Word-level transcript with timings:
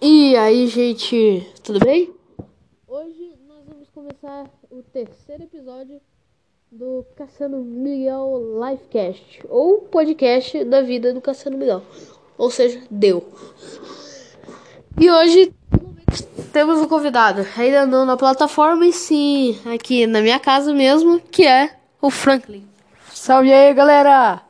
E 0.00 0.36
aí, 0.36 0.68
gente, 0.68 1.44
tudo 1.60 1.80
bem? 1.80 2.14
Hoje 2.86 3.32
nós 3.48 3.64
vamos 3.66 3.88
começar 3.90 4.44
o 4.70 4.80
terceiro 4.80 5.42
episódio 5.42 6.00
do 6.70 7.04
Cassiano 7.16 7.64
Miguel 7.64 8.60
Livecast, 8.64 9.40
ou 9.48 9.78
podcast 9.78 10.64
da 10.66 10.82
vida 10.82 11.12
do 11.12 11.20
Cassiano 11.20 11.58
Miguel. 11.58 11.82
Ou 12.36 12.48
seja, 12.48 12.80
deu. 12.88 13.26
E 15.00 15.10
hoje 15.10 15.52
temos 16.52 16.78
um 16.78 16.86
convidado, 16.86 17.44
ainda 17.56 17.84
não 17.84 18.04
na 18.04 18.16
plataforma, 18.16 18.86
e 18.86 18.92
sim 18.92 19.58
aqui 19.66 20.06
na 20.06 20.20
minha 20.20 20.38
casa 20.38 20.72
mesmo, 20.72 21.18
que 21.18 21.44
é 21.44 21.76
o 22.00 22.08
Franklin. 22.08 22.64
Salve 23.12 23.52
aí, 23.52 23.74
galera! 23.74 24.44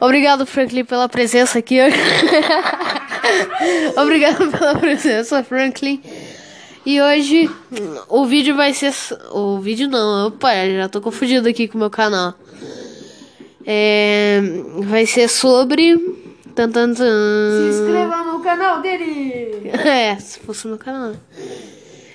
Obrigado, 0.00 0.46
Franklin, 0.46 0.84
pela 0.84 1.08
presença 1.08 1.58
aqui. 1.58 1.78
Obrigado 3.96 4.50
pela 4.50 4.74
presença, 4.74 5.42
Franklin. 5.42 6.02
E 6.84 7.00
hoje 7.00 7.50
o 8.08 8.26
vídeo 8.26 8.54
vai 8.54 8.72
ser. 8.72 8.92
O 9.32 9.58
vídeo 9.58 9.88
não, 9.88 10.28
opa, 10.28 10.50
já 10.68 10.88
tô 10.88 11.00
confundido 11.00 11.48
aqui 11.48 11.66
com 11.66 11.76
o 11.76 11.80
meu 11.80 11.90
canal. 11.90 12.34
É, 13.66 14.40
vai 14.84 15.04
ser 15.04 15.28
sobre. 15.28 15.96
Tan, 16.54 16.70
tan, 16.70 16.94
tan. 16.94 16.94
Se 16.94 17.80
inscreva 17.80 18.22
no 18.24 18.40
canal 18.40 18.80
dele! 18.80 19.70
É, 19.84 20.16
se 20.16 20.38
fosse 20.38 20.68
no 20.68 20.78
canal. 20.78 21.14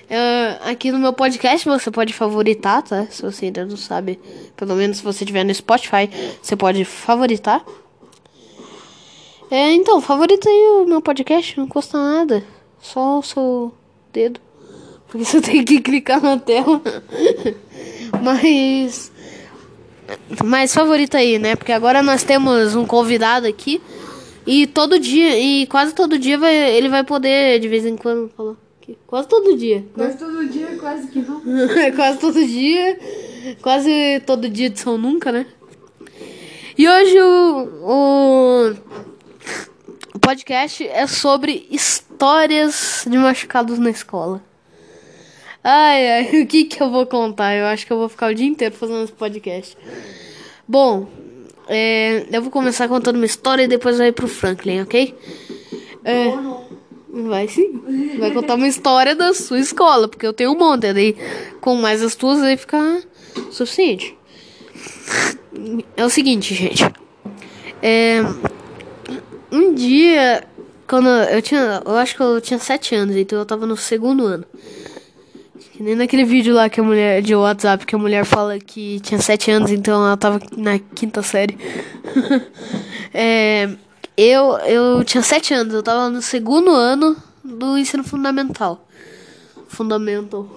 É, 0.08 0.58
aqui 0.70 0.90
no 0.90 0.98
meu 0.98 1.12
podcast 1.12 1.68
você 1.68 1.90
pode 1.90 2.12
favoritar, 2.12 2.82
tá? 2.82 3.06
Se 3.10 3.22
você 3.22 3.46
ainda 3.46 3.64
não 3.66 3.76
sabe. 3.76 4.18
Pelo 4.56 4.74
menos 4.74 4.98
se 4.98 5.02
você 5.02 5.24
tiver 5.24 5.44
no 5.44 5.54
Spotify, 5.54 6.08
você 6.42 6.56
pode 6.56 6.84
favoritar. 6.84 7.62
É, 9.52 9.70
então, 9.74 10.00
favorita 10.00 10.48
aí 10.48 10.80
o 10.80 10.86
meu 10.86 11.02
podcast, 11.02 11.58
não 11.58 11.68
custa 11.68 11.98
nada. 11.98 12.42
Só 12.80 13.18
o 13.18 13.22
seu 13.22 13.74
dedo. 14.10 14.40
Porque 15.06 15.26
você 15.26 15.42
tem 15.44 15.62
que 15.62 15.78
clicar 15.78 16.22
na 16.22 16.38
tela. 16.38 16.80
Mas. 18.24 19.12
Mas 20.42 20.72
favorita 20.72 21.18
aí, 21.18 21.38
né? 21.38 21.54
Porque 21.54 21.70
agora 21.70 22.02
nós 22.02 22.22
temos 22.22 22.74
um 22.74 22.86
convidado 22.86 23.46
aqui. 23.46 23.78
E 24.46 24.66
todo 24.66 24.98
dia, 24.98 25.38
e 25.38 25.66
quase 25.66 25.94
todo 25.94 26.18
dia 26.18 26.38
vai, 26.38 26.56
ele 26.74 26.88
vai 26.88 27.04
poder, 27.04 27.60
de 27.60 27.68
vez 27.68 27.84
em 27.84 27.94
quando, 27.94 28.30
falar. 28.30 28.56
aqui. 28.80 28.96
Quase 29.06 29.28
todo 29.28 29.54
dia. 29.54 29.80
Né? 29.80 30.06
Quase 30.06 30.16
todo 30.16 30.48
dia, 30.48 30.76
quase 30.80 31.08
que 31.08 31.18
não. 31.18 31.42
quase 31.94 32.18
todo 32.18 32.46
dia. 32.46 32.98
Quase 33.60 34.22
todo 34.24 34.48
dia 34.48 34.70
de 34.70 34.80
São 34.80 34.96
Nunca, 34.96 35.30
né? 35.30 35.44
E 36.78 36.88
hoje 36.88 37.20
o, 37.20 37.68
o, 37.82 38.74
o 40.14 40.18
podcast 40.18 40.86
é 40.86 41.06
sobre 41.06 41.66
histórias 41.70 43.04
de 43.08 43.16
machucados 43.16 43.78
na 43.78 43.90
escola. 43.90 44.42
Ai, 45.64 46.10
ai, 46.10 46.42
o 46.42 46.46
que 46.46 46.64
que 46.64 46.82
eu 46.82 46.90
vou 46.90 47.06
contar? 47.06 47.54
Eu 47.54 47.66
acho 47.66 47.86
que 47.86 47.92
eu 47.92 47.98
vou 47.98 48.08
ficar 48.08 48.30
o 48.30 48.34
dia 48.34 48.46
inteiro 48.46 48.74
fazendo 48.74 49.04
esse 49.04 49.12
podcast. 49.12 49.76
Bom, 50.66 51.08
é, 51.68 52.26
eu 52.30 52.42
vou 52.42 52.50
começar 52.50 52.88
contando 52.88 53.16
uma 53.16 53.26
história 53.26 53.62
e 53.62 53.68
depois 53.68 53.98
vai 53.98 54.12
pro 54.12 54.28
Franklin, 54.28 54.82
ok? 54.82 55.14
É, 56.04 56.32
vai 57.08 57.48
sim. 57.48 58.18
Vai 58.18 58.32
contar 58.32 58.56
uma 58.56 58.68
história 58.68 59.14
da 59.14 59.32
sua 59.32 59.58
escola, 59.58 60.08
porque 60.08 60.26
eu 60.26 60.32
tenho 60.32 60.52
um 60.52 60.58
monte. 60.58 60.92
Daí, 60.92 61.16
com 61.60 61.76
mais 61.76 62.02
as 62.02 62.14
tuas, 62.14 62.42
aí 62.42 62.56
fica 62.56 63.02
suficiente. 63.50 64.16
É 65.96 66.04
o 66.04 66.10
seguinte, 66.10 66.54
gente. 66.54 66.84
É, 67.80 68.22
um 69.52 69.74
dia, 69.74 70.44
quando 70.88 71.08
eu 71.08 71.42
tinha. 71.42 71.82
Eu 71.84 71.96
acho 71.96 72.16
que 72.16 72.22
eu 72.22 72.40
tinha 72.40 72.58
sete 72.58 72.94
anos, 72.94 73.14
então 73.14 73.38
eu 73.38 73.44
tava 73.44 73.66
no 73.66 73.76
segundo 73.76 74.24
ano. 74.26 74.44
Que 75.72 75.82
nem 75.82 75.94
naquele 75.94 76.24
vídeo 76.24 76.54
lá 76.54 76.68
que 76.68 76.80
a 76.80 76.82
mulher 76.82 77.22
de 77.22 77.34
WhatsApp 77.34 77.86
que 77.86 77.94
a 77.94 77.98
mulher 77.98 78.24
fala 78.24 78.58
que 78.58 78.98
tinha 79.00 79.20
sete 79.20 79.50
anos, 79.50 79.70
então 79.70 80.04
ela 80.04 80.16
tava 80.16 80.40
na 80.56 80.78
quinta 80.78 81.22
série. 81.22 81.58
é, 83.12 83.68
eu, 84.16 84.56
eu 84.66 85.04
tinha 85.04 85.22
sete 85.22 85.54
anos, 85.54 85.74
eu 85.74 85.82
tava 85.82 86.08
no 86.08 86.22
segundo 86.22 86.70
ano 86.70 87.16
do 87.44 87.76
ensino 87.76 88.02
fundamental. 88.02 88.86
Fundamental. 89.68 90.48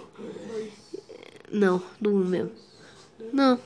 Não, 1.51 1.81
do 1.99 2.13
um 2.13 2.25
mesmo. 2.25 2.51
Não. 3.31 3.59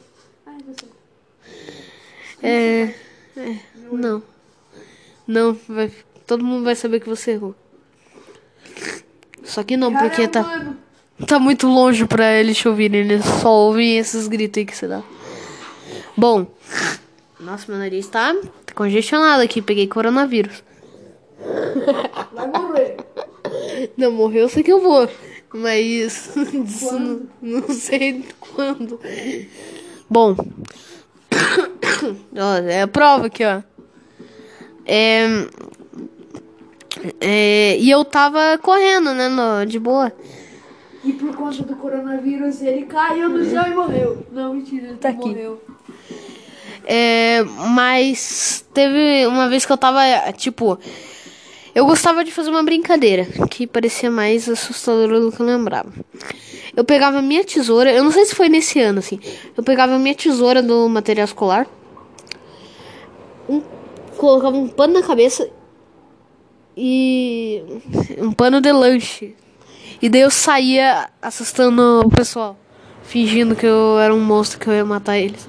É, 2.41 2.93
é. 3.35 3.59
Não. 3.91 4.21
Não, 5.29 5.55
vai, 5.69 5.91
todo 6.25 6.43
mundo 6.43 6.63
vai 6.63 6.75
saber 6.75 6.99
que 6.99 7.07
você 7.07 7.33
errou. 7.33 7.53
Só 9.43 9.61
que 9.61 9.77
não, 9.77 9.93
porque 9.93 10.27
tá, 10.27 10.73
tá 11.27 11.37
muito 11.37 11.67
longe 11.67 12.03
pra 12.07 12.33
eles 12.33 12.57
te 12.57 12.67
ouvirem. 12.67 13.01
Eles 13.01 13.23
só 13.23 13.51
ouvem 13.51 13.99
esses 13.99 14.27
gritos 14.27 14.57
aí 14.57 14.65
que 14.65 14.75
você 14.75 14.87
dá. 14.87 15.03
Bom, 16.17 16.47
nossa, 17.39 17.71
meu 17.71 17.77
nariz 17.77 18.07
tá 18.07 18.35
congestionado 18.73 19.43
aqui. 19.43 19.61
Peguei 19.61 19.85
coronavírus. 19.85 20.63
Vai 22.33 22.47
morrer. 22.49 22.97
Não, 23.95 24.11
morreu, 24.11 24.41
eu 24.41 24.49
sei 24.49 24.63
que 24.63 24.71
eu 24.71 24.81
vou. 24.81 25.07
Mas 25.53 25.85
isso 26.35 26.99
não, 26.99 27.21
não 27.39 27.69
sei 27.69 28.25
quando. 28.39 28.99
Bom. 30.09 30.35
ó, 32.35 32.55
é 32.67 32.81
a 32.81 32.87
prova 32.87 33.27
aqui, 33.27 33.45
ó. 33.45 33.61
É, 34.91 35.45
é, 37.21 37.77
e 37.77 37.89
eu 37.91 38.03
tava 38.03 38.57
correndo, 38.57 39.13
né, 39.13 39.29
no, 39.29 39.65
de 39.65 39.77
boa. 39.79 40.11
E 41.03 41.13
por 41.13 41.35
conta 41.35 41.61
do 41.63 41.75
coronavírus, 41.75 42.61
ele 42.61 42.83
caiu 42.87 43.29
no 43.29 43.47
chão 43.47 43.67
e 43.67 43.75
morreu. 43.75 44.25
Não, 44.31 44.55
mentira, 44.55 44.87
ele 44.87 44.97
Tá 44.97 45.09
aqui. 45.09 45.29
morreu. 45.29 45.61
É, 46.85 47.43
mas 47.69 48.65
teve 48.73 49.27
uma 49.27 49.47
vez 49.47 49.63
que 49.63 49.71
eu 49.71 49.77
tava, 49.77 50.01
tipo, 50.33 50.79
eu 51.75 51.85
gostava 51.85 52.23
de 52.23 52.31
fazer 52.31 52.49
uma 52.49 52.63
brincadeira 52.63 53.25
que 53.49 53.67
parecia 53.67 54.09
mais 54.09 54.49
assustadora 54.49 55.19
do 55.21 55.31
que 55.31 55.39
eu 55.39 55.45
lembrava. 55.45 55.93
Eu 56.75 56.83
pegava 56.83 57.21
minha 57.21 57.43
tesoura, 57.43 57.93
eu 57.93 58.03
não 58.03 58.11
sei 58.11 58.25
se 58.25 58.33
foi 58.33 58.49
nesse 58.49 58.79
ano 58.79 58.99
assim. 58.99 59.19
Eu 59.55 59.61
pegava 59.63 59.99
minha 59.99 60.15
tesoura 60.15 60.63
do 60.63 60.89
material 60.89 61.25
escolar, 61.25 61.67
um, 63.47 63.61
colocava 64.19 64.55
um 64.55 64.67
pano 64.67 64.93
na 64.93 65.01
cabeça 65.01 65.49
e 66.75 67.63
um 68.17 68.31
pano 68.31 68.61
de 68.61 68.71
lanche. 68.71 69.35
E 70.01 70.09
daí 70.09 70.21
eu 70.21 70.29
saía 70.29 71.09
assustando 71.21 72.01
o 72.05 72.09
pessoal, 72.09 72.57
fingindo 73.03 73.55
que 73.55 73.65
eu 73.65 73.97
era 73.99 74.13
um 74.13 74.19
monstro 74.19 74.59
que 74.59 74.67
eu 74.67 74.73
ia 74.73 74.85
matar 74.85 75.17
eles. 75.17 75.47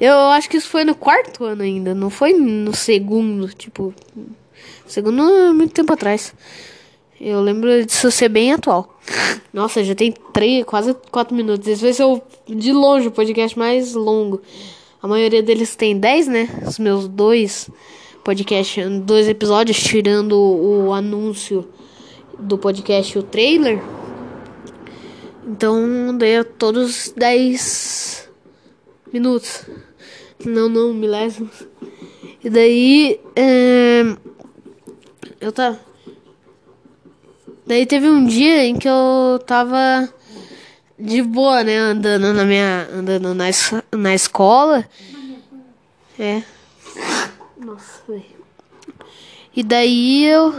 Eu 0.00 0.14
acho 0.30 0.48
que 0.48 0.56
isso 0.56 0.68
foi 0.68 0.84
no 0.84 0.94
quarto 0.94 1.44
ano 1.44 1.62
ainda, 1.62 1.94
não 1.94 2.10
foi 2.10 2.32
no 2.32 2.74
segundo, 2.74 3.48
tipo. 3.48 3.94
Segundo 4.86 5.22
é 5.22 5.52
muito 5.52 5.72
tempo 5.72 5.92
atrás. 5.92 6.34
Eu 7.18 7.40
lembro 7.40 7.84
disso 7.84 8.10
ser 8.10 8.28
bem 8.28 8.52
atual. 8.52 8.98
Nossa, 9.52 9.82
já 9.82 9.94
tem 9.94 10.12
três, 10.32 10.64
quase 10.64 10.94
quatro 11.10 11.34
minutos. 11.34 11.66
Esse 11.66 11.82
vai 11.82 11.92
ser 11.92 12.04
o, 12.04 12.20
de 12.46 12.72
longe 12.72 13.08
o 13.08 13.10
podcast 13.10 13.58
mais 13.58 13.94
longo. 13.94 14.42
A 15.06 15.08
maioria 15.08 15.40
deles 15.40 15.76
tem 15.76 15.96
10, 15.96 16.26
né? 16.26 16.48
Os 16.66 16.80
meus 16.80 17.06
dois 17.06 17.70
podcasts, 18.24 18.84
dois 19.02 19.28
episódios, 19.28 19.80
tirando 19.80 20.36
o, 20.36 20.92
anúncio 20.92 21.68
do 22.36 22.58
podcast 22.58 23.16
o 23.16 23.22
trailer. 23.22 23.80
Então, 25.46 26.18
é 26.20 26.42
todos 26.42 27.14
10 27.16 28.28
minutos. 29.12 29.66
Não, 30.44 30.68
não, 30.68 30.92
milésimos. 30.92 31.68
E 32.42 32.50
daí. 32.50 33.20
É, 33.36 34.02
eu 35.40 35.52
tava. 35.52 35.78
Daí 37.64 37.86
teve 37.86 38.10
um 38.10 38.26
dia 38.26 38.64
em 38.64 38.74
que 38.74 38.88
eu 38.88 39.38
tava 39.46 40.12
de 40.98 41.22
boa, 41.22 41.62
né? 41.62 41.76
Andando 41.78 42.32
na 42.32 42.44
minha. 42.44 42.88
Andando 42.92 43.34
na, 43.34 43.48
es- 43.48 43.82
na 43.92 44.14
escola. 44.14 44.88
É. 46.18 46.42
Nossa, 47.58 48.02
velho. 48.08 48.24
E 49.54 49.62
daí 49.62 50.24
eu. 50.24 50.54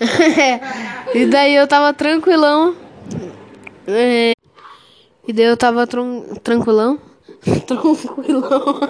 e 1.14 1.26
daí 1.26 1.54
eu 1.54 1.66
tava 1.66 1.92
tranquilão. 1.92 2.74
É, 3.86 4.32
e 5.26 5.32
daí 5.32 5.46
eu 5.46 5.56
tava 5.56 5.86
tran 5.86 6.20
tranquilão. 6.42 6.98
tranquilão. 7.66 8.80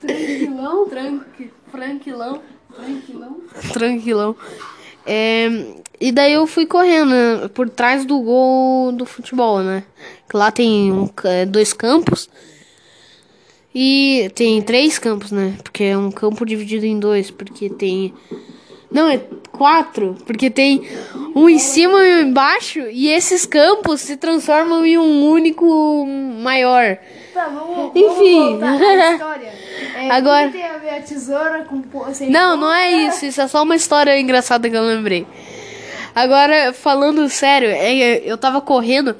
Tranquilão? 0.00 0.88
Tranqui, 0.88 1.50
franquilão? 1.70 2.42
Tranquilão? 2.74 3.36
tranquilão. 3.72 4.36
É, 5.06 5.48
e 6.08 6.12
daí 6.12 6.32
eu 6.34 6.46
fui 6.46 6.66
correndo 6.66 7.48
por 7.50 7.68
trás 7.70 8.04
do 8.04 8.18
gol 8.20 8.92
do 8.92 9.06
futebol, 9.06 9.60
né? 9.60 9.84
Que 10.28 10.36
lá 10.36 10.50
tem 10.50 10.92
um 10.92 11.06
ca- 11.06 11.44
dois 11.46 11.72
campos. 11.72 12.28
E 13.74 14.30
tem 14.34 14.62
três 14.62 14.98
campos, 14.98 15.32
né? 15.32 15.54
Porque 15.62 15.84
é 15.84 15.98
um 15.98 16.10
campo 16.10 16.44
dividido 16.46 16.86
em 16.86 16.98
dois, 16.98 17.30
porque 17.30 17.68
tem 17.68 18.14
Não, 18.90 19.08
é 19.08 19.18
quatro, 19.50 20.14
porque 20.24 20.48
tem 20.50 20.82
um 21.34 21.48
em 21.48 21.58
cima 21.58 22.00
e 22.04 22.16
um 22.22 22.28
embaixo, 22.28 22.78
e 22.92 23.08
esses 23.08 23.44
campos 23.44 24.00
se 24.02 24.16
transformam 24.16 24.84
em 24.86 24.96
um 24.98 25.28
único 25.28 26.06
maior. 26.40 26.98
Tá, 27.32 27.48
vamos, 27.48 27.90
Enfim. 27.96 28.58
vamos. 28.58 28.80
É, 29.96 30.10
Agora- 30.10 30.50
tem 30.50 30.64
a 30.64 30.76
ver 30.78 30.90
a 30.90 31.00
tesoura 31.00 31.64
com... 31.64 31.82
sem 32.12 32.28
Não, 32.28 32.56
não 32.56 32.72
é 32.72 32.90
isso. 33.06 33.24
Isso 33.26 33.40
é 33.40 33.46
só 33.48 33.62
uma 33.62 33.76
história 33.76 34.18
engraçada 34.18 34.68
que 34.68 34.76
eu 34.76 34.82
lembrei. 34.84 35.24
Agora, 36.14 36.72
falando 36.72 37.28
sério, 37.28 37.68
é, 37.68 38.18
eu 38.24 38.38
tava 38.38 38.60
correndo 38.60 39.16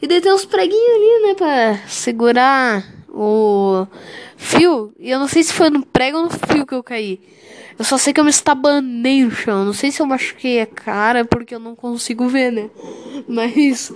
e 0.00 0.06
daí 0.06 0.20
uns 0.32 0.44
preguinhos 0.44 0.96
ali, 0.96 1.26
né, 1.26 1.34
pra 1.34 1.88
segurar 1.88 2.84
o 3.08 3.86
fio. 4.36 4.92
E 4.98 5.10
eu 5.10 5.18
não 5.18 5.26
sei 5.26 5.42
se 5.42 5.52
foi 5.52 5.70
no 5.70 5.84
prego 5.84 6.18
ou 6.18 6.24
no 6.24 6.30
fio 6.30 6.66
que 6.66 6.74
eu 6.74 6.82
caí. 6.82 7.20
Eu 7.78 7.84
só 7.84 7.98
sei 7.98 8.12
que 8.12 8.20
eu 8.20 8.24
me 8.24 8.30
estabanei 8.30 9.24
no 9.24 9.30
chão. 9.30 9.64
Não 9.64 9.72
sei 9.72 9.90
se 9.90 10.00
eu 10.00 10.06
machuquei 10.06 10.60
a 10.60 10.66
cara 10.66 11.24
porque 11.24 11.54
eu 11.54 11.58
não 11.58 11.74
consigo 11.74 12.28
ver, 12.28 12.52
né? 12.52 12.70
Mas. 13.26 13.92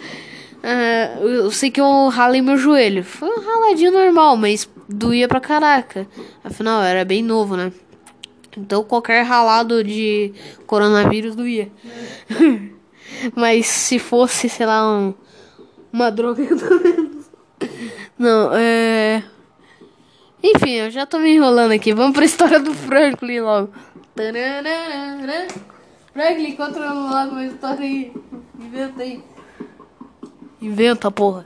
ah, 0.62 1.20
eu 1.20 1.50
sei 1.50 1.70
que 1.70 1.80
eu 1.80 2.08
ralei 2.08 2.42
meu 2.42 2.56
joelho. 2.56 3.04
Foi 3.04 3.28
um 3.28 3.40
raladinho 3.40 3.92
normal, 3.92 4.36
mas 4.36 4.68
doía 4.88 5.28
pra 5.28 5.40
caraca. 5.40 6.06
Afinal, 6.42 6.80
eu 6.80 6.86
era 6.86 7.04
bem 7.04 7.22
novo, 7.22 7.56
né? 7.56 7.72
Então 8.56 8.82
qualquer 8.82 9.22
ralado 9.22 9.82
de 9.84 10.32
coronavírus 10.66 11.36
doía. 11.36 11.70
Mas 13.34 13.66
se 13.66 13.98
fosse, 13.98 14.48
sei 14.48 14.66
lá, 14.66 14.88
um, 14.88 15.14
uma 15.92 16.10
droga, 16.10 16.42
eu 16.48 16.58
também. 16.58 17.10
Não, 18.18 18.50
é. 18.54 19.22
Enfim, 20.42 20.72
eu 20.72 20.90
já 20.90 21.04
tô 21.04 21.18
me 21.18 21.34
enrolando 21.34 21.72
aqui. 21.72 21.92
Vamos 21.92 22.14
pra 22.14 22.24
história 22.24 22.58
do 22.58 22.72
Franklin 22.72 23.40
logo. 23.40 23.70
Franklin, 26.12 26.56
conta 26.56 26.92
logo 26.92 27.32
uma 27.32 27.46
história 27.46 27.84
aí. 27.84 28.12
Inventa 28.58 29.02
aí. 29.02 29.22
Inventa, 30.60 31.10
porra. 31.10 31.44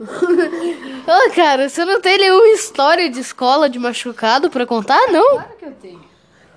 Ô, 0.00 1.30
cara, 1.34 1.68
você 1.68 1.84
não 1.84 2.00
tem 2.00 2.18
nenhuma 2.18 2.48
história 2.48 3.10
de 3.10 3.18
escola 3.20 3.68
de 3.68 3.78
machucado 3.78 4.48
pra 4.48 4.64
contar, 4.64 5.10
não? 5.10 5.30
Claro 5.30 5.56
que 5.58 5.64
eu 5.64 5.72
tenho. 5.72 6.04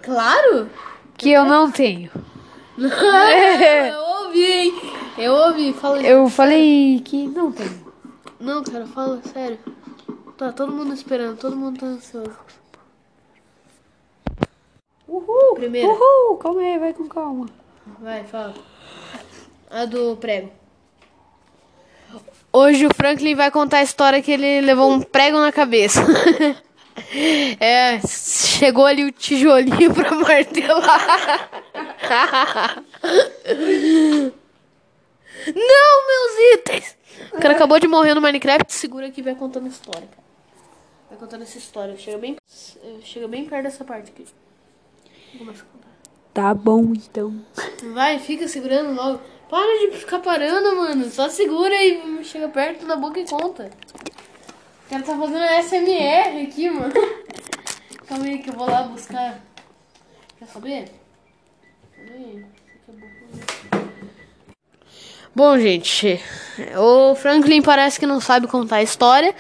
Claro! 0.02 0.70
Que 1.18 1.32
eu 1.32 1.46
não 1.46 1.72
tenho. 1.72 2.12
Eu 2.82 4.26
ouvi, 4.26 4.44
hein? 4.44 4.74
Eu 5.18 5.34
ouvi, 5.34 5.74
fala. 5.74 6.02
Eu 6.02 6.30
falei 6.30 7.02
que 7.04 7.28
não 7.28 7.52
tenho. 7.52 7.94
Não, 8.40 8.64
cara, 8.64 8.88
fala 8.88 9.22
sério. 9.24 9.60
Tá 10.38 10.52
todo 10.52 10.72
mundo 10.72 10.94
esperando, 10.94 11.38
todo 11.38 11.56
mundo 11.56 11.80
tá 11.80 11.86
ansioso. 11.86 12.32
Uhul! 15.08 15.54
Primeira. 15.56 15.88
Uhul! 15.90 16.38
Calma 16.38 16.62
aí, 16.62 16.80
vai 16.80 16.94
com 16.94 17.08
calma. 17.08 17.46
Vai, 18.00 18.24
fala. 18.24 18.56
A 19.70 19.86
do 19.86 20.16
prego. 20.18 20.52
Hoje 22.54 22.86
o 22.86 22.94
Franklin 22.94 23.34
vai 23.34 23.50
contar 23.50 23.78
a 23.78 23.84
história 23.84 24.22
que 24.22 24.32
ele 24.32 24.62
levou 24.62 24.92
um 24.92 25.02
prego 25.02 25.40
na 25.40 25.52
cabeça. 25.52 26.02
É, 27.60 28.00
chegou 28.06 28.86
ali 28.86 29.06
o 29.06 29.12
tijolinho 29.14 29.94
pra 29.94 30.12
martelar. 30.12 31.50
Não, 35.56 36.08
meus 36.08 36.54
itens! 36.54 36.98
O 37.34 37.40
cara 37.40 37.54
acabou 37.56 37.80
de 37.80 37.88
morrer 37.88 38.14
no 38.14 38.22
Minecraft, 38.22 38.72
segura 38.74 39.08
aqui 39.08 39.22
e 39.22 39.24
vai 39.24 39.36
contando 39.36 39.66
a 39.66 39.70
história, 39.70 40.08
cara. 40.08 40.24
Vai 41.10 41.18
contando 41.18 41.44
essa 41.44 41.58
história. 41.58 41.98
Chega 41.98 42.18
bem, 42.18 42.36
chega 43.02 43.28
bem 43.28 43.46
perto 43.46 43.64
dessa 43.64 43.86
parte 43.86 44.12
aqui. 44.12 44.26
Começa 45.38 45.64
a 45.64 45.66
contar. 45.66 45.88
Tá 46.34 46.54
bom, 46.54 46.94
então. 46.94 47.34
Vai, 47.94 48.20
fica 48.20 48.48
segurando 48.48 48.94
logo. 48.94 49.22
Para 49.52 49.80
de 49.80 49.98
ficar 49.98 50.20
parando, 50.20 50.78
mano. 50.78 51.10
Só 51.10 51.28
segura 51.28 51.76
e 51.76 52.24
chega 52.24 52.48
perto 52.48 52.86
da 52.86 52.96
boca 52.96 53.20
e 53.20 53.28
conta. 53.28 53.70
O 54.86 54.90
cara 54.90 55.04
tá 55.04 55.18
fazendo 55.18 55.44
SMR 55.62 56.44
aqui, 56.48 56.70
mano. 56.70 56.94
Calma 58.08 58.26
aí 58.28 58.38
que 58.38 58.50
eu 58.50 58.54
vou 58.54 58.66
lá 58.66 58.84
buscar. 58.84 59.42
Quer 60.40 60.48
saber? 60.48 60.86
Bom, 65.36 65.60
gente, 65.60 66.18
o 66.78 67.14
Franklin 67.16 67.62
parece 67.62 68.00
que 68.00 68.06
não 68.06 68.22
sabe 68.22 68.48
contar 68.48 68.78
a 68.78 68.84
história. 68.84 69.36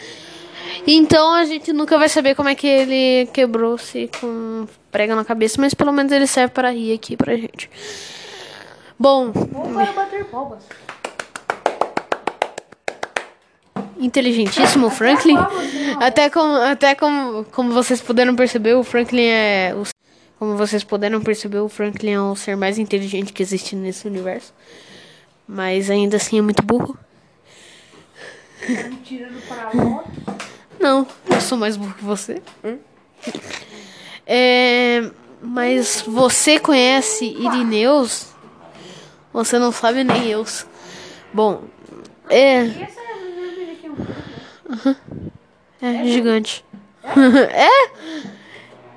Então 0.85 1.35
a 1.35 1.45
gente 1.45 1.71
nunca 1.71 1.97
vai 1.97 2.09
saber 2.09 2.35
como 2.35 2.49
é 2.49 2.55
que 2.55 2.67
ele 2.67 3.29
quebrou-se 3.31 4.09
com 4.19 4.67
prega 4.91 5.15
na 5.15 5.23
cabeça, 5.23 5.61
mas 5.61 5.73
pelo 5.73 5.93
menos 5.93 6.11
ele 6.11 6.27
serve 6.27 6.53
para 6.53 6.69
rir 6.69 6.93
aqui 6.93 7.15
pra 7.15 7.37
gente. 7.37 7.69
Bom, 9.01 9.31
Vamos 9.31 9.74
para 9.74 9.94
bater 9.94 10.25
palmas. 10.25 10.63
inteligentíssimo 13.98 14.92
Franklin. 14.92 15.38
Até 16.00 16.30
como, 16.30 16.53
até 16.53 16.94
como, 16.94 17.44
como 17.45 17.71
vocês 17.71 18.00
puderam 18.00 18.36
perceber, 18.36 18.75
o 18.75 18.83
Franklin 18.83 19.24
é 19.24 19.74
o, 19.75 19.83
como 20.38 20.56
vocês 20.56 20.83
puderam 20.83 21.19
perceber, 21.19 21.57
o 21.62 21.68
Franklin 21.68 22.12
é 22.12 22.21
o 22.21 22.36
ser 22.36 22.56
mais 22.56 22.77
inteligente 22.77 23.33
que 23.33 23.42
existe 23.42 23.75
nesse 23.75 24.07
universo. 24.07 24.53
Mas 25.48 25.89
ainda 25.89 26.18
assim 26.18 26.38
é 26.38 26.42
muito 26.44 26.62
burro. 26.62 26.95
Tá. 29.48 29.71
Não, 30.80 31.07
eu 31.27 31.42
sou 31.42 31.57
mais 31.57 31.75
burro 31.75 31.95
que 31.95 32.03
você. 32.03 32.39
É, 34.27 35.09
mas 35.42 36.03
você 36.06 36.59
conhece 36.59 37.25
Irineus? 37.25 38.31
Você 39.33 39.57
não 39.59 39.71
sabe 39.71 40.03
nem 40.03 40.27
eu. 40.29 40.45
Bom, 41.33 41.63
é, 42.29 42.63
E 42.65 42.83
essa 42.83 43.01
é 45.81 46.03
gigante. 46.05 46.63
é, 47.03 47.85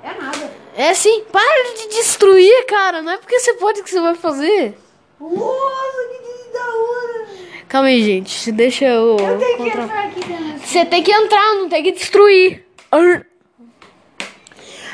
É 0.03 0.13
nada. 0.21 0.51
é 0.75 0.93
sim. 0.93 1.23
Para 1.31 1.63
de 1.75 1.87
destruir, 1.89 2.65
cara. 2.67 3.01
Não 3.01 3.11
é 3.13 3.17
porque 3.17 3.39
você 3.39 3.53
pode 3.53 3.81
que 3.83 3.89
você 3.89 3.99
vai 4.01 4.15
fazer. 4.15 4.77
Nossa, 5.19 6.07
que 6.09 6.53
da 6.53 6.65
hora. 6.65 7.27
Calma 7.67 7.87
aí, 7.87 8.03
gente. 8.03 8.51
Deixa 8.51 8.85
eu. 8.85 9.17
Eu 9.17 9.37
tenho 9.39 9.39
que 9.39 9.57
contra- 9.63 9.83
entrar 9.83 10.05
aqui 10.05 10.19
dentro. 10.25 10.59
Você 10.67 10.85
tem 10.85 11.01
que 11.03 11.11
entrar, 11.11 11.55
não 11.55 11.69
tem 11.69 11.83
que 11.83 11.91
destruir. 11.93 12.65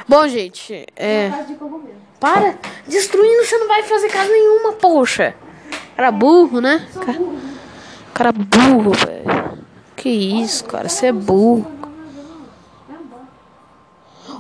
Bom, 0.07 0.27
gente, 0.27 0.85
é. 0.95 1.29
Casa 1.29 1.43
de 1.43 1.55
cogumelo. 1.55 2.00
Para! 2.21 2.53
Destruindo 2.87 3.43
você 3.43 3.57
não 3.57 3.67
vai 3.67 3.81
fazer 3.81 4.07
casa 4.09 4.31
nenhuma, 4.31 4.73
poxa! 4.73 5.33
Cara 5.97 6.11
burro, 6.11 6.61
né? 6.61 6.87
Sou 6.93 7.03
Ca- 7.03 7.13
burro. 7.13 7.39
Cara 8.13 8.31
burro, 8.31 8.91
velho. 8.91 9.57
Que 9.95 10.09
isso, 10.09 10.63
cara? 10.65 10.87
Você 10.87 11.07
é 11.07 11.11
burro. 11.11 11.65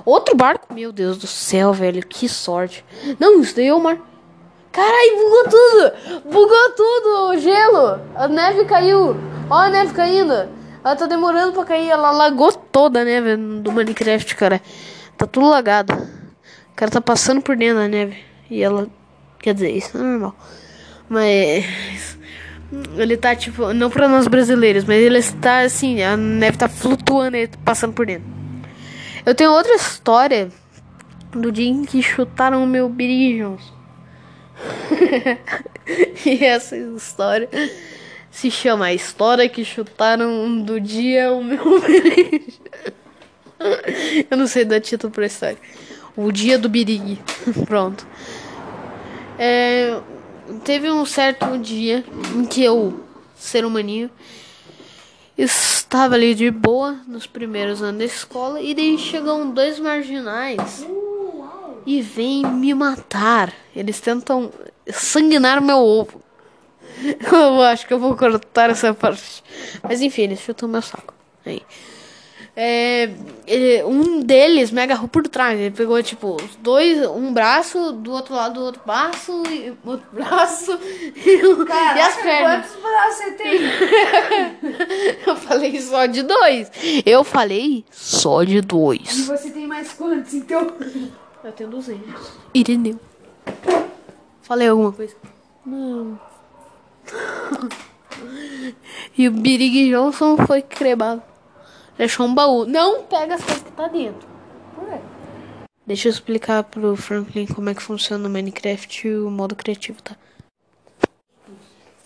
Outro 0.05 0.35
barco? 0.35 0.71
Meu 0.73 0.91
Deus 0.91 1.17
do 1.17 1.25
céu, 1.27 1.73
velho. 1.73 2.05
Que 2.05 2.29
sorte. 2.29 2.85
Não, 3.19 3.41
isso 3.41 3.55
daí 3.55 3.67
é 3.67 3.73
o 3.73 3.79
mar. 3.81 3.97
Caralho, 4.71 5.17
bugou 5.17 5.43
tudo! 5.49 6.21
Bugou 6.31 6.69
tudo! 6.75 7.29
O 7.31 7.37
gelo! 7.37 7.99
A 8.15 8.27
neve 8.27 8.63
caiu! 8.65 9.15
Ó 9.49 9.55
a 9.55 9.69
neve 9.69 9.93
caindo! 9.93 10.33
Ela 10.83 10.95
tá 10.95 11.07
demorando 11.07 11.51
pra 11.53 11.65
cair. 11.65 11.89
Ela 11.89 12.11
lagou 12.11 12.51
toda 12.51 13.01
a 13.01 13.03
neve 13.03 13.35
do 13.35 13.71
Minecraft, 13.71 14.35
cara. 14.35 14.61
Tá 15.17 15.25
tudo 15.25 15.47
lagado. 15.49 15.93
O 16.71 16.75
cara 16.75 16.91
tá 16.91 17.01
passando 17.01 17.41
por 17.41 17.55
dentro 17.55 17.77
da 17.77 17.87
neve. 17.87 18.17
E 18.49 18.61
ela. 18.61 18.87
Quer 19.39 19.53
dizer, 19.53 19.71
isso 19.71 19.97
não 19.97 20.05
é 20.05 20.09
normal. 20.09 20.35
Mas. 21.09 22.17
Ele 22.97 23.17
tá 23.17 23.35
tipo. 23.35 23.73
Não 23.73 23.89
pra 23.89 24.07
nós 24.07 24.27
brasileiros, 24.27 24.83
mas 24.85 24.97
ele 24.97 25.17
está 25.17 25.61
assim. 25.61 26.01
A 26.01 26.15
neve 26.17 26.57
tá 26.57 26.67
flutuando 26.69 27.37
e 27.37 27.47
passando 27.63 27.93
por 27.93 28.05
dentro. 28.05 28.27
Eu 29.25 29.35
tenho 29.35 29.51
outra 29.51 29.75
história 29.75 30.49
do 31.31 31.51
dia 31.51 31.67
em 31.67 31.85
que 31.85 32.01
chutaram 32.01 32.63
o 32.63 32.67
meu 32.67 32.89
Birijons. 32.89 33.73
e 36.25 36.43
essa 36.45 36.77
história 36.77 37.49
se 38.31 38.49
chama 38.49 38.85
A 38.85 38.93
História 38.93 39.49
que 39.49 39.65
Chutaram 39.65 40.61
do 40.61 40.79
Dia 40.79 41.31
o 41.31 41.43
Meu 41.43 41.79
Birijão. 41.81 42.61
Eu 44.29 44.37
não 44.37 44.47
sei 44.47 44.65
dar 44.65 44.79
título 44.79 45.11
pra 45.11 45.25
história. 45.25 45.57
O 46.15 46.31
Dia 46.31 46.57
do 46.57 46.69
Birig. 46.69 47.19
Pronto. 47.65 48.05
É, 49.37 49.99
teve 50.63 50.89
um 50.91 51.05
certo 51.05 51.57
dia 51.57 52.03
em 52.35 52.45
que 52.45 52.63
eu, 52.63 53.03
ser 53.35 53.65
humaninho, 53.65 54.09
estava 55.37 56.15
ali 56.15 56.35
de 56.35 56.51
boa 56.51 56.99
nos 57.07 57.25
primeiros 57.25 57.81
anos 57.81 57.99
da 57.99 58.05
escola 58.05 58.61
e 58.61 58.75
daí 58.75 58.97
chegam 58.97 59.51
dois 59.51 59.79
marginais 59.79 60.85
e 61.85 62.01
vêm 62.01 62.45
me 62.45 62.73
matar. 62.73 63.53
Eles 63.75 63.99
tentam 63.99 64.51
sanguinar 64.87 65.61
meu 65.61 65.77
ovo. 65.77 66.21
Eu 67.31 67.61
acho 67.61 67.87
que 67.87 67.93
eu 67.93 67.99
vou 67.99 68.15
cortar 68.15 68.69
essa 68.69 68.93
parte. 68.93 69.43
Mas 69.81 70.01
enfim, 70.01 70.23
eles 70.23 70.39
chutam 70.39 70.67
meu 70.69 70.81
saco. 70.81 71.13
Aí. 71.45 71.61
é, 72.55 73.09
ele- 73.53 73.83
um 73.83 74.19
deles 74.21 74.71
me 74.71 74.81
agarrou 74.81 75.07
por 75.07 75.27
trás. 75.27 75.59
Ele 75.59 75.71
pegou, 75.71 76.01
tipo, 76.01 76.37
dois, 76.59 77.05
um 77.07 77.33
braço, 77.33 77.91
do 77.91 78.11
outro 78.11 78.33
lado 78.35 78.55
do 78.55 78.61
outro 78.65 78.81
braço, 78.85 79.43
e 79.49 79.73
outro 79.85 80.07
braço, 80.11 80.71
e, 81.15 81.45
o- 81.45 81.67
e 81.67 82.01
as 82.01 82.15
pernas. 82.17 82.65
Quantos 82.67 82.81
braços 82.81 83.17
você 83.17 83.31
tem? 83.31 83.61
Eu 85.27 85.35
falei 85.35 85.79
só 85.81 86.05
de 86.05 86.23
dois. 86.23 86.71
Eu 87.05 87.23
falei 87.23 87.85
só 87.91 88.43
de 88.43 88.57
E 88.57 88.61
dois. 88.61 89.27
você 89.27 89.49
tem 89.51 89.67
mais 89.67 89.93
quantos, 89.93 90.33
então? 90.33 90.71
Eu 91.43 91.51
tenho 91.51 91.69
200. 91.69 92.31
Irineu. 92.53 92.99
Falei 94.41 94.67
alguma 94.67 94.91
coisa? 94.91 95.15
Não. 95.65 96.19
e 99.17 99.27
o 99.27 99.31
Birig 99.31 99.89
Johnson 99.89 100.37
foi 100.45 100.61
cremado. 100.61 101.21
Deixou 102.01 102.25
um 102.25 102.33
baú. 102.33 102.65
Não 102.65 103.03
pega 103.03 103.35
as 103.35 103.43
coisas 103.43 103.61
que 103.61 103.71
tá 103.73 103.87
dentro. 103.87 104.27
Deixa 105.85 106.07
eu 106.07 106.11
explicar 106.11 106.63
pro 106.63 106.95
Franklin 106.95 107.45
como 107.45 107.69
é 107.69 107.75
que 107.75 107.81
funciona 107.83 108.27
o 108.27 108.31
Minecraft 108.31 109.07
e 109.07 109.15
o 109.17 109.29
modo 109.29 109.55
criativo, 109.55 110.01
tá? 110.01 110.15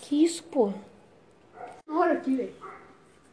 Que 0.00 0.22
isso, 0.22 0.42
pô? 0.42 0.70
Olha 1.88 2.12
aqui, 2.12 2.36
velho. 2.36 2.52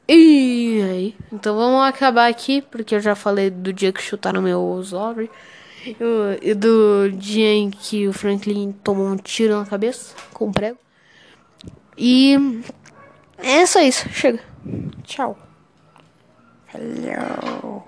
E 0.07 0.81
aí? 0.89 1.15
Então 1.33 1.53
vamos 1.57 1.83
acabar 1.83 2.29
aqui, 2.29 2.61
porque 2.61 2.95
eu 2.95 3.01
já 3.01 3.13
falei 3.13 3.49
do 3.49 3.73
dia 3.73 3.91
que 3.91 4.01
chutaram 4.01 4.41
meu. 4.41 4.81
Eu- 5.99 6.39
E 6.41 6.53
do 6.53 7.11
dia 7.11 7.49
em 7.55 7.69
que 7.69 8.07
o 8.07 8.13
Franklin 8.13 8.71
tomou 8.81 9.07
um 9.07 9.17
tiro 9.17 9.59
na 9.59 9.65
cabeça 9.65 10.15
com 10.33 10.45
um 10.45 10.51
prego. 10.53 10.77
E 11.97 12.37
é 13.37 13.65
só 13.65 13.81
isso. 13.81 14.07
Chega. 14.07 14.39
Tchau. 15.03 15.37
Hello. 16.73 17.85